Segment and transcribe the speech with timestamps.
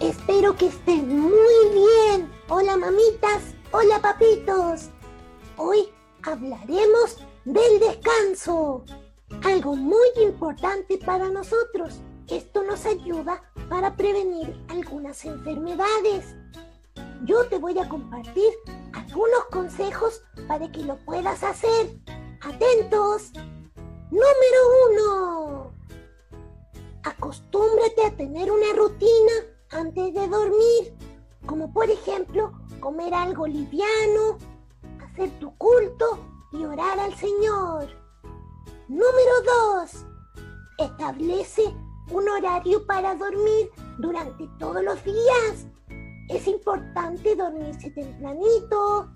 [0.00, 2.32] Espero que estén muy bien.
[2.48, 4.90] Hola mamitas, hola papitos.
[5.56, 5.88] Hoy
[6.22, 8.84] hablaremos del descanso.
[9.44, 12.00] Algo muy importante para nosotros.
[12.28, 16.34] Esto nos ayuda para prevenir algunas enfermedades.
[17.24, 18.52] Yo te voy a compartir
[18.92, 21.96] algunos consejos para que lo puedas hacer.
[22.40, 23.32] Atentos.
[24.10, 24.60] Número
[24.90, 25.72] uno.
[27.04, 29.32] Acostúmbrate a tener una rutina
[29.72, 30.94] antes de dormir,
[31.46, 34.38] como por ejemplo comer algo liviano,
[35.02, 36.18] hacer tu culto
[36.52, 37.88] y orar al Señor.
[38.88, 39.32] Número
[39.80, 40.06] 2.
[40.78, 41.74] Establece
[42.10, 45.66] un horario para dormir durante todos los días.
[46.28, 49.08] Es importante dormirse tempranito.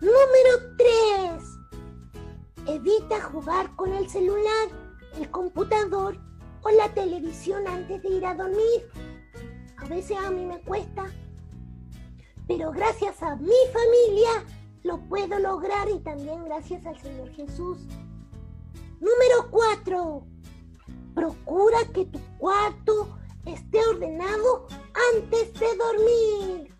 [0.00, 1.42] Número 3.
[2.66, 4.68] Evita jugar con el celular,
[5.18, 6.18] el computador
[6.66, 8.90] o la televisión antes de ir a dormir.
[9.76, 11.04] A veces a mí me cuesta,
[12.48, 14.44] pero gracias a mi familia
[14.82, 17.78] lo puedo lograr y también gracias al Señor Jesús.
[18.98, 20.26] Número 4.
[21.14, 24.66] Procura que tu cuarto esté ordenado
[25.14, 26.74] antes de dormir.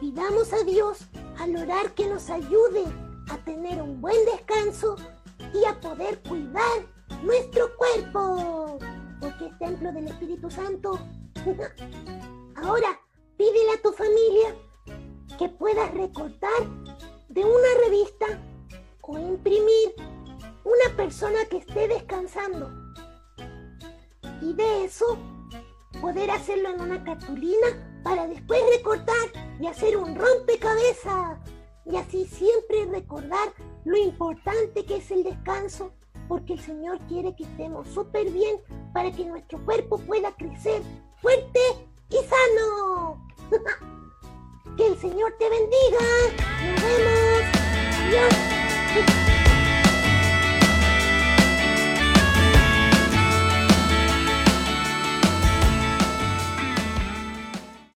[0.00, 1.06] Pidamos a Dios
[1.38, 2.84] al orar que nos ayude
[3.30, 4.96] a tener un buen descanso
[5.54, 7.81] y a poder cuidar nuestro cuerpo,
[9.20, 10.98] porque es templo del Espíritu Santo.
[12.56, 13.00] Ahora,
[13.36, 14.56] pídele a tu familia
[15.38, 16.50] que puedas recortar
[17.28, 18.26] de una revista
[19.02, 19.94] o imprimir
[20.64, 22.70] una persona que esté descansando.
[24.40, 25.18] Y de eso,
[26.00, 29.28] poder hacerlo en una cartulina para después recortar
[29.60, 31.38] y hacer un rompecabezas.
[31.84, 33.52] Y así siempre recordar
[33.84, 35.92] lo importante que es el descanso,
[36.32, 38.56] porque el Señor quiere que estemos súper bien
[38.94, 40.80] para que nuestro cuerpo pueda crecer
[41.20, 41.60] fuerte
[42.08, 43.22] y sano.
[44.78, 46.00] que el Señor te bendiga.
[46.64, 48.51] Nos vemos.